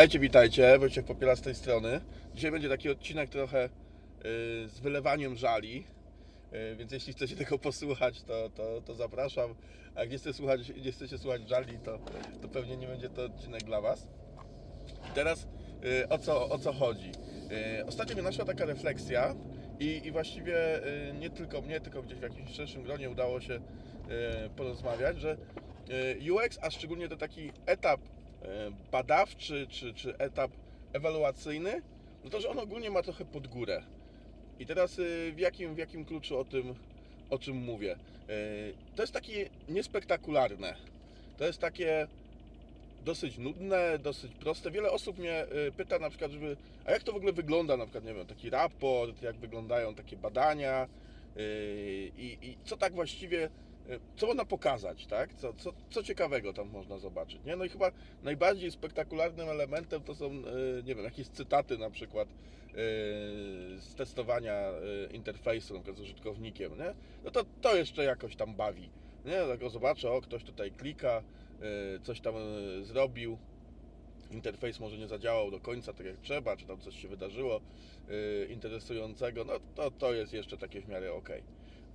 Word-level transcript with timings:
Witajcie, 0.00 0.18
witajcie. 0.18 0.78
Wojciech 0.78 1.04
Popiela 1.04 1.36
z 1.36 1.40
tej 1.40 1.54
strony. 1.54 2.00
Dzisiaj 2.34 2.50
będzie 2.50 2.68
taki 2.68 2.90
odcinek 2.90 3.30
trochę 3.30 3.64
y, 3.64 3.68
z 4.68 4.80
wylewaniem 4.80 5.36
żali, 5.36 5.84
y, 6.72 6.76
więc 6.76 6.92
jeśli 6.92 7.12
chcecie 7.12 7.36
tego 7.36 7.58
posłuchać, 7.58 8.22
to, 8.22 8.50
to, 8.54 8.80
to 8.80 8.94
zapraszam. 8.94 9.54
A 9.94 10.04
nie 10.04 10.18
chcecie 10.18 10.32
słuchać, 10.32 10.72
nie 10.84 10.92
chcecie 10.92 11.18
słuchać 11.18 11.48
żali, 11.48 11.78
to, 11.78 11.98
to 12.42 12.48
pewnie 12.48 12.76
nie 12.76 12.86
będzie 12.86 13.08
to 13.08 13.24
odcinek 13.24 13.62
dla 13.62 13.80
Was. 13.80 14.06
I 15.10 15.14
teraz 15.14 15.46
y, 15.84 16.08
o, 16.08 16.18
co, 16.18 16.48
o 16.48 16.58
co 16.58 16.72
chodzi? 16.72 17.12
Ostatnio 17.86 18.14
mnie 18.14 18.22
naszła 18.22 18.44
taka 18.44 18.64
refleksja 18.64 19.34
i, 19.80 20.00
i 20.04 20.10
właściwie 20.10 20.56
nie 21.20 21.30
tylko 21.30 21.62
mnie, 21.62 21.80
tylko 21.80 22.02
gdzieś 22.02 22.18
w 22.18 22.22
jakimś 22.22 22.50
szerszym 22.50 22.82
gronie 22.82 23.10
udało 23.10 23.40
się 23.40 23.60
porozmawiać, 24.56 25.20
że 25.20 25.36
UX, 26.32 26.58
a 26.62 26.70
szczególnie 26.70 27.08
to 27.08 27.16
taki 27.16 27.52
etap 27.66 28.00
badawczy 28.92 29.66
czy, 29.70 29.94
czy 29.94 30.18
etap 30.18 30.50
ewaluacyjny, 30.92 31.82
no 32.24 32.30
to 32.30 32.40
że 32.40 32.48
on 32.48 32.58
ogólnie 32.58 32.90
ma 32.90 33.02
trochę 33.02 33.24
pod 33.24 33.46
górę. 33.46 33.82
I 34.58 34.66
teraz 34.66 34.98
y, 34.98 35.32
w 35.36 35.38
jakim, 35.38 35.74
w 35.74 35.78
jakim 35.78 36.04
kluczu 36.04 36.38
o 36.38 36.44
tym, 36.44 36.74
o 37.30 37.38
czym 37.38 37.56
mówię? 37.56 37.96
Y, 38.30 38.74
To 38.96 39.02
jest 39.02 39.12
takie 39.12 39.48
niespektakularne. 39.68 40.74
To 41.38 41.46
jest 41.46 41.58
takie 41.58 42.06
dosyć 43.04 43.38
nudne, 43.38 43.98
dosyć 43.98 44.32
proste. 44.34 44.70
Wiele 44.70 44.90
osób 44.90 45.18
mnie 45.18 45.46
pyta 45.76 45.98
na 45.98 46.10
przykład, 46.10 46.30
żeby, 46.30 46.56
a 46.84 46.92
jak 46.92 47.02
to 47.02 47.12
w 47.12 47.16
ogóle 47.16 47.32
wygląda, 47.32 47.76
na 47.76 47.84
przykład, 47.84 48.04
nie 48.04 48.14
wiem, 48.14 48.26
taki 48.26 48.50
raport, 48.50 49.22
jak 49.22 49.36
wyglądają 49.36 49.94
takie 49.94 50.16
badania 50.16 50.88
i, 52.16 52.38
i 52.42 52.56
co 52.64 52.76
tak 52.76 52.92
właściwie, 52.94 53.48
co 54.16 54.26
można 54.26 54.44
pokazać, 54.44 55.06
tak? 55.06 55.34
Co, 55.34 55.54
co, 55.54 55.72
co 55.90 56.02
ciekawego 56.02 56.52
tam 56.52 56.68
można 56.68 56.98
zobaczyć, 56.98 57.44
nie? 57.44 57.56
No 57.56 57.64
i 57.64 57.68
chyba 57.68 57.92
najbardziej 58.22 58.70
spektakularnym 58.70 59.48
elementem 59.48 60.02
to 60.02 60.14
są, 60.14 60.26
y, 60.26 60.82
nie 60.84 60.94
wiem, 60.94 61.04
jakieś 61.04 61.28
cytaty 61.28 61.78
na 61.78 61.90
przykład 61.90 62.28
y, 62.28 62.34
z 63.80 63.94
testowania 63.96 64.70
y, 65.10 65.12
interfejsu, 65.12 65.82
z 65.94 66.00
użytkownikiem, 66.00 66.78
nie? 66.78 66.94
No 67.24 67.30
to 67.30 67.44
to 67.60 67.76
jeszcze 67.76 68.04
jakoś 68.04 68.36
tam 68.36 68.54
bawi, 68.54 68.90
nie? 69.24 69.46
Tak 69.48 69.62
o, 69.62 69.70
zobaczę, 69.70 70.10
o, 70.10 70.20
ktoś 70.20 70.44
tutaj 70.44 70.72
klika, 70.72 71.22
coś 72.02 72.20
tam 72.20 72.34
zrobił, 72.82 73.38
interfejs 74.30 74.80
może 74.80 74.98
nie 74.98 75.08
zadziałał 75.08 75.50
do 75.50 75.60
końca 75.60 75.92
tak 75.92 76.06
jak 76.06 76.16
trzeba, 76.16 76.56
czy 76.56 76.66
tam 76.66 76.80
coś 76.80 77.02
się 77.02 77.08
wydarzyło 77.08 77.60
interesującego, 78.48 79.44
no 79.44 79.52
to, 79.74 79.90
to 79.90 80.14
jest 80.14 80.32
jeszcze 80.32 80.56
takie 80.56 80.80
w 80.80 80.88
miarę 80.88 81.12
ok. 81.12 81.28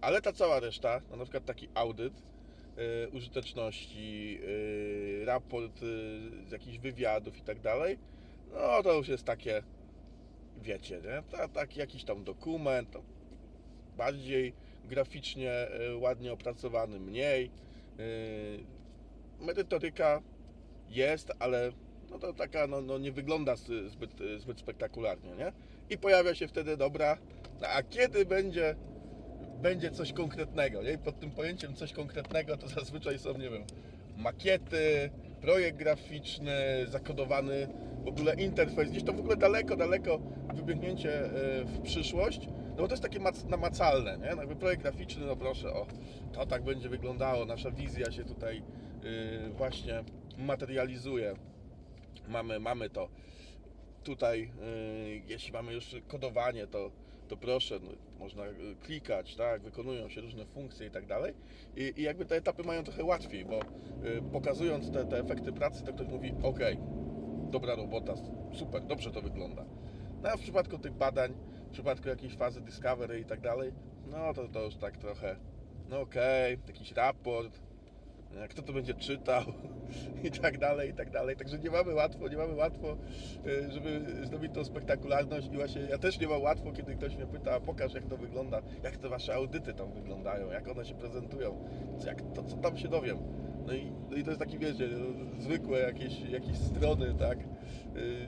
Ale 0.01 0.21
ta 0.21 0.33
cała 0.33 0.59
reszta, 0.59 1.01
no 1.09 1.17
na 1.17 1.23
przykład 1.23 1.45
taki 1.45 1.69
audyt 1.73 2.13
y, 2.17 3.09
użyteczności, 3.09 4.39
y, 4.43 5.25
raport 5.25 5.83
y, 5.83 5.85
z 6.47 6.51
jakichś 6.51 6.77
wywiadów 6.77 7.37
i 7.37 7.41
tak 7.41 7.59
dalej, 7.59 7.97
no 8.53 8.83
to 8.83 8.93
już 8.93 9.07
jest 9.07 9.23
takie, 9.23 9.63
wiecie, 10.61 11.01
nie? 11.01 11.23
Jakiś 11.75 12.03
tam 12.03 12.23
dokument, 12.23 12.97
bardziej 13.97 14.53
graficznie 14.85 15.67
y, 15.91 15.97
ładnie 15.97 16.33
opracowany, 16.33 16.99
mniej. 16.99 17.51
Merytoryka 19.39 20.21
jest, 20.89 21.31
ale 21.39 21.71
no 22.09 22.19
to 22.19 22.33
taka 22.33 22.67
no, 22.67 22.81
no 22.81 22.97
nie 22.97 23.11
wygląda 23.11 23.55
zbyt, 23.87 24.11
zbyt 24.37 24.59
spektakularnie, 24.59 25.35
nie? 25.35 25.51
I 25.89 25.97
pojawia 25.97 26.35
się 26.35 26.47
wtedy 26.47 26.77
dobra, 26.77 27.17
no 27.61 27.67
a 27.67 27.83
kiedy 27.83 28.25
będzie, 28.25 28.75
będzie 29.61 29.91
coś 29.91 30.13
konkretnego, 30.13 30.83
nie? 30.83 30.97
Pod 30.97 31.19
tym 31.19 31.31
pojęciem 31.31 31.75
coś 31.75 31.93
konkretnego 31.93 32.57
to 32.57 32.67
zazwyczaj 32.67 33.19
są, 33.19 33.37
nie 33.37 33.49
wiem, 33.49 33.63
makiety, 34.17 35.09
projekt 35.41 35.77
graficzny, 35.77 36.53
zakodowany 36.87 37.67
w 38.03 38.07
ogóle 38.07 38.35
interfejs, 38.35 38.91
gdzieś 38.91 39.03
to 39.03 39.13
w 39.13 39.19
ogóle 39.19 39.35
daleko, 39.35 39.75
daleko 39.75 40.19
wybiegnięcie 40.53 41.25
e, 41.25 41.29
w 41.65 41.81
przyszłość, 41.81 42.47
no 42.47 42.75
bo 42.81 42.87
to 42.87 42.93
jest 42.93 43.03
takie 43.03 43.19
mac- 43.19 43.49
namacalne, 43.49 44.17
nie? 44.17 44.29
No 44.35 44.41
Jakby 44.41 44.55
projekt 44.55 44.81
graficzny, 44.81 45.25
no 45.25 45.35
proszę, 45.35 45.73
o, 45.73 45.85
to 46.33 46.45
tak 46.45 46.63
będzie 46.63 46.89
wyglądało, 46.89 47.45
nasza 47.45 47.71
wizja 47.71 48.11
się 48.11 48.23
tutaj 48.23 48.63
y, 49.05 49.49
właśnie 49.49 50.03
materializuje. 50.37 51.35
Mamy, 52.27 52.59
mamy 52.59 52.89
to. 52.89 53.09
Tutaj, 54.03 54.41
y, 54.43 55.21
jeśli 55.27 55.51
mamy 55.53 55.73
już 55.73 55.95
kodowanie, 56.07 56.67
to, 56.67 56.91
to 57.27 57.37
proszę, 57.37 57.79
no, 57.83 57.91
można 58.19 58.45
y, 58.45 58.75
klikać, 58.83 59.35
tak, 59.35 59.61
wykonują 59.61 60.09
się 60.09 60.21
różne 60.21 60.45
funkcje 60.45 60.87
i 60.87 60.91
tak 60.91 61.05
dalej. 61.05 61.33
I, 61.75 61.93
I 61.97 62.01
jakby 62.03 62.25
te 62.25 62.35
etapy 62.35 62.63
mają 62.63 62.83
trochę 62.83 63.03
łatwiej, 63.03 63.45
bo 63.45 63.59
y, 63.59 64.21
pokazując 64.31 64.89
te, 64.91 65.05
te 65.05 65.19
efekty 65.19 65.53
pracy, 65.53 65.83
to 65.83 65.93
ktoś 65.93 66.07
mówi, 66.07 66.33
ok, 66.43 66.59
dobra 67.51 67.75
robota, 67.75 68.13
super, 68.53 68.81
dobrze 68.85 69.11
to 69.11 69.21
wygląda. 69.21 69.65
No 70.23 70.29
a 70.29 70.37
w 70.37 70.41
przypadku 70.41 70.77
tych 70.79 70.93
badań, 70.93 71.35
w 71.69 71.71
przypadku 71.71 72.09
jakiejś 72.09 72.35
fazy 72.35 72.61
discovery 72.61 73.19
i 73.19 73.25
tak 73.25 73.41
dalej, 73.41 73.71
no 74.05 74.33
to, 74.33 74.47
to 74.47 74.63
już 74.63 74.75
tak 74.75 74.97
trochę, 74.97 75.35
no 75.89 76.01
okej, 76.01 76.57
jakiś 76.67 76.91
raport, 76.91 77.55
e, 77.55 77.74
kto 78.49 78.61
to 78.61 78.73
będzie 78.73 78.93
czytał 78.93 79.43
i 80.23 80.31
tak 80.31 80.57
dalej, 80.57 80.89
i 80.89 80.93
tak 80.93 81.11
dalej. 81.11 81.35
Także 81.35 81.59
nie 81.59 81.69
mamy 81.69 81.93
łatwo, 81.93 82.27
nie 82.27 82.37
mamy 82.37 82.53
łatwo, 82.55 82.97
e, 83.45 83.71
żeby 83.71 84.05
zrobić 84.23 84.53
tą 84.53 84.63
spektakularność 84.63 85.47
i 85.47 85.55
właśnie 85.55 85.81
ja 85.81 85.97
też 85.97 86.19
nie 86.19 86.27
mam 86.27 86.41
łatwo, 86.41 86.71
kiedy 86.71 86.95
ktoś 86.95 87.15
mnie 87.15 87.25
pyta, 87.25 87.59
pokaż 87.59 87.93
jak 87.93 88.05
to 88.05 88.17
wygląda, 88.17 88.61
jak 88.83 88.97
te 88.97 89.09
wasze 89.09 89.35
audyty 89.35 89.73
tam 89.73 89.93
wyglądają, 89.93 90.51
jak 90.51 90.67
one 90.67 90.85
się 90.85 90.95
prezentują, 90.95 91.69
jak, 92.05 92.21
to 92.21 92.43
co 92.43 92.57
tam 92.57 92.77
się 92.77 92.87
dowiem. 92.87 93.17
No 93.67 93.73
i, 93.73 93.91
no 94.09 94.17
i 94.17 94.23
to 94.23 94.29
jest 94.29 94.39
taki, 94.39 94.57
wiecie, 94.57 94.89
zwykłe 95.39 95.79
jakieś, 95.79 96.19
jakieś 96.19 96.57
strony, 96.57 97.15
tak, 97.19 97.39
y, 97.39 97.45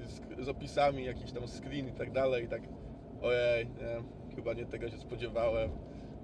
z, 0.06 0.46
z 0.46 0.50
opisami, 0.50 1.06
jakiś 1.06 1.31
tam 1.31 1.47
screen 1.47 1.88
i 1.88 1.91
tak 1.91 2.12
dalej, 2.12 2.46
i 2.46 2.47
tak, 2.47 2.62
ojej, 3.22 3.66
nie, 3.66 4.36
chyba 4.36 4.53
nie 4.53 4.66
tego 4.66 4.90
się 4.90 4.97
spodziewałem. 4.97 5.72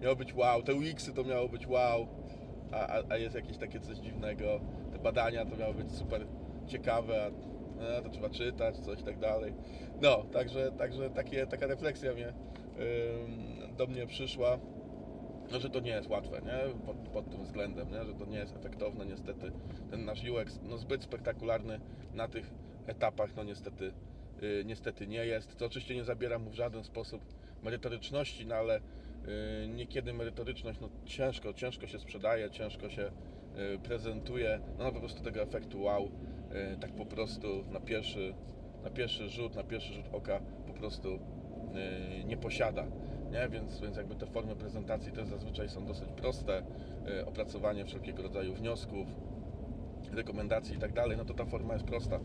Miało 0.02 0.16
być 0.16 0.34
wow, 0.34 0.64
te 0.64 0.74
UX-y 0.74 1.14
to 1.14 1.24
miało 1.24 1.50
być 1.50 1.68
wow, 1.68 2.08
a, 2.74 3.04
a, 3.10 3.18
jest 3.18 3.36
jakieś 3.36 3.58
takie 3.58 3.80
coś 3.80 3.98
dziwnego. 3.98 4.60
Te 4.92 5.00
badania 5.00 5.46
to 5.46 5.58
miało 5.58 5.74
być 5.74 5.92
super 5.92 6.28
ciekawe, 6.68 7.32
a 7.98 8.02
to 8.02 8.10
trzeba 8.10 8.30
czytać, 8.30 8.78
coś 8.78 9.00
i 9.00 9.04
tak 9.04 9.20
dalej. 9.20 9.54
No, 10.02 10.24
także, 10.34 10.72
także 10.72 11.10
takie, 11.10 11.48
taka 11.48 11.68
refleksja 11.68 12.14
mnie, 12.14 12.34
do 13.78 13.88
mnie 13.88 14.08
przyszła 14.08 14.60
no, 15.52 15.60
że 15.60 15.70
to 15.70 15.80
nie 15.80 15.92
jest 15.92 16.10
łatwe, 16.10 16.42
nie? 16.42 16.86
Pod, 16.86 16.98
pod 16.98 17.30
tym 17.30 17.44
względem, 17.44 17.92
nie? 17.92 18.06
że 18.06 18.14
to 18.14 18.26
nie 18.26 18.38
jest 18.38 18.56
efektowne, 18.56 19.06
niestety 19.06 19.52
ten 19.92 20.06
nasz 20.06 20.24
UX 20.24 20.60
no, 20.64 20.78
zbyt 20.78 21.04
spektakularny 21.04 21.80
na 22.14 22.28
tych 22.28 22.50
etapach, 22.88 23.36
no 23.36 23.44
niestety, 23.44 23.94
y, 24.44 24.64
niestety 24.66 25.08
nie 25.08 25.26
jest. 25.26 25.58
To 25.58 25.66
oczywiście 25.66 25.96
nie 25.96 26.04
zabiera 26.04 26.40
mu 26.40 26.50
w 26.50 26.54
żaden 26.54 26.84
sposób 26.84 27.22
merytoryczności, 27.64 28.46
no 28.46 28.56
ale 28.56 28.82
niekiedy 29.68 30.14
merytoryczność 30.14 30.80
no, 30.80 30.90
ciężko, 31.06 31.54
ciężko 31.54 31.88
się 31.88 32.00
sprzedaje, 32.00 32.50
ciężko 32.50 32.90
się 32.90 33.12
y, 33.76 33.80
prezentuje, 33.80 34.60
no, 34.78 34.84
no 34.84 34.92
po 34.92 35.00
prostu 35.00 35.24
tego 35.24 35.42
efektu 35.42 35.82
wow, 35.82 36.06
y, 36.06 36.78
tak 36.80 36.92
po 36.92 37.06
prostu 37.06 37.64
na 37.72 37.80
pierwszy, 37.80 38.34
na 38.84 38.90
pierwszy 38.90 39.30
rzut, 39.30 39.56
na 39.56 39.64
pierwszy 39.64 39.94
rzut 39.94 40.06
oka 40.12 40.40
po 40.68 40.74
prostu 40.74 41.14
y, 41.14 42.24
nie 42.24 42.38
posiada. 42.38 42.86
Nie? 43.32 43.50
Więc, 43.50 43.82
więc 43.82 43.98
jakby 43.98 44.16
te 44.16 44.26
formy 44.26 44.56
prezentacji 44.56 45.12
też 45.12 45.28
zazwyczaj 45.28 45.70
są 45.70 45.86
dosyć 45.86 46.10
proste, 46.16 46.64
y, 47.20 47.26
opracowanie 47.26 47.86
wszelkiego 47.86 48.24
rodzaju 48.24 48.54
wniosków, 48.54 49.08
rekomendacji 50.12 50.76
i 50.76 50.80
tak 50.80 50.94
dalej, 50.94 51.18
no 51.18 51.26
to 51.26 51.34
ta 51.34 51.46
forma 51.46 51.74
jest 51.74 51.86
prosta 51.86 52.16
y, 52.16 52.22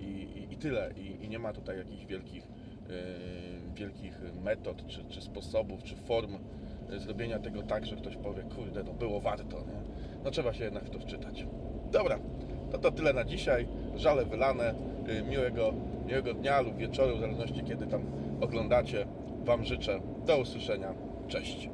i, 0.00 0.38
i, 0.38 0.52
i 0.52 0.56
tyle. 0.56 0.92
I, 0.96 1.24
I 1.24 1.28
nie 1.28 1.38
ma 1.38 1.52
tutaj 1.52 1.78
jakichś 1.78 2.06
wielkich, 2.06 2.44
y, 2.44 2.48
wielkich 3.74 4.20
metod, 4.44 4.86
czy, 4.86 5.04
czy 5.04 5.22
sposobów, 5.22 5.82
czy 5.82 5.96
form 5.96 6.34
y, 6.92 7.00
zrobienia 7.00 7.38
tego 7.38 7.62
tak, 7.62 7.86
że 7.86 7.96
ktoś 7.96 8.16
powie, 8.16 8.42
kurde, 8.42 8.82
no 8.84 8.92
było 8.92 9.20
warto, 9.20 9.56
nie? 9.60 9.80
No 10.24 10.30
trzeba 10.30 10.52
się 10.52 10.64
jednak 10.64 10.84
w 10.84 10.90
to 10.90 10.98
wczytać. 10.98 11.46
Dobra, 11.92 12.18
to 12.70 12.78
to 12.78 12.90
tyle 12.92 13.12
na 13.12 13.24
dzisiaj. 13.24 13.68
Żale 13.96 14.24
wylane. 14.24 14.74
Y, 15.08 15.22
Miłego, 15.22 15.72
miłego 16.06 16.34
dnia 16.34 16.60
lub 16.60 16.76
wieczoru, 16.76 17.16
w 17.16 17.20
zależności 17.20 17.62
kiedy 17.64 17.86
tam 17.86 18.04
oglądacie. 18.40 19.06
Wam 19.44 19.64
życzę. 19.64 20.00
Do 20.26 20.38
usłyszenia. 20.38 20.94
Cześć. 21.28 21.70